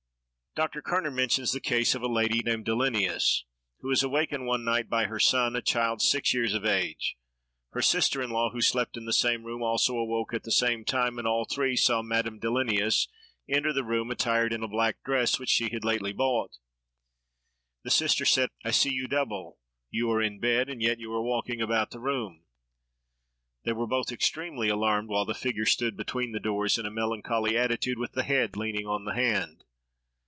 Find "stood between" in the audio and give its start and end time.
25.65-26.33